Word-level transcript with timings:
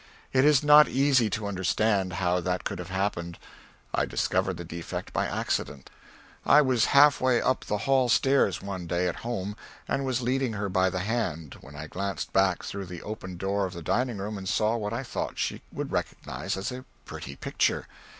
It 0.33 0.45
is 0.45 0.63
not 0.63 0.87
easy 0.89 1.29
to 1.29 1.45
understand 1.45 2.13
how 2.13 2.39
that 2.39 2.63
could 2.63 2.79
have 2.79 2.89
happened. 2.89 3.37
I 3.93 4.07
discovered 4.07 4.57
the 4.57 4.63
defect 4.65 5.13
by 5.13 5.27
accident. 5.27 5.91
I 6.43 6.59
was 6.63 6.85
half 6.97 7.21
way 7.21 7.39
up 7.39 7.65
the 7.65 7.77
hall 7.85 8.09
stairs 8.09 8.63
one 8.63 8.87
day 8.87 9.07
at 9.07 9.17
home, 9.17 9.55
and 9.87 10.03
was 10.03 10.23
leading 10.23 10.53
her 10.53 10.69
by 10.69 10.89
the 10.89 11.01
hand, 11.01 11.57
when 11.61 11.75
I 11.75 11.85
glanced 11.85 12.33
back 12.33 12.63
through 12.63 12.87
the 12.87 13.03
open 13.03 13.37
door 13.37 13.67
of 13.67 13.73
the 13.73 13.83
dining 13.83 14.17
room 14.17 14.39
and 14.39 14.49
saw 14.49 14.75
what 14.75 14.91
I 14.91 15.03
thought 15.03 15.37
she 15.37 15.61
would 15.71 15.91
recognise 15.91 16.57
as 16.57 16.71
a 16.71 16.83
pretty 17.05 17.35
picture. 17.35 17.85